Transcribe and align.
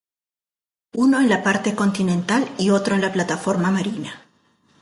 Uno 1.03 1.19
en 1.19 1.29
la 1.29 1.43
parte 1.43 1.75
continental 1.75 2.49
y 2.57 2.71
otro 2.71 2.95
en 2.95 3.01
la 3.01 3.13
plataforma 3.13 3.69
marina. 3.69 4.25